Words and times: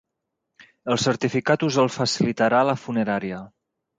El 0.93 0.99
certificat 1.03 1.67
us 1.69 1.77
el 1.85 1.91
facilitarà 1.97 2.65
la 2.71 2.77
funerària. 2.87 3.43